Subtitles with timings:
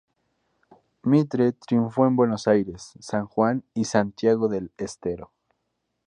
[1.03, 5.31] Mitre triunfó en Buenos Aires, San Juan y Santiago del Estero.